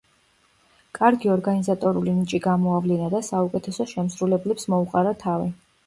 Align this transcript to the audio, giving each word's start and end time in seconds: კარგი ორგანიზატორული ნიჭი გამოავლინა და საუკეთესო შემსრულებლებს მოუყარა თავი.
კარგი 0.99 1.31
ორგანიზატორული 1.33 2.17
ნიჭი 2.21 2.41
გამოავლინა 2.47 3.13
და 3.15 3.23
საუკეთესო 3.31 3.91
შემსრულებლებს 3.97 4.71
მოუყარა 4.77 5.19
თავი. 5.27 5.59